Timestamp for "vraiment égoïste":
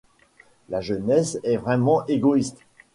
1.57-2.57